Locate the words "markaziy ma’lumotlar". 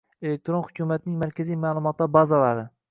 1.25-2.13